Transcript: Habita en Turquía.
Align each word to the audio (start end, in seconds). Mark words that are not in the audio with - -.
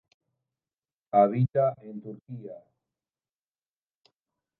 Habita 1.11 1.75
en 1.83 2.01
Turquía. 2.01 2.57